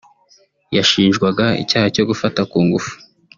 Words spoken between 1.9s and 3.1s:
cyo gufata ku ngufu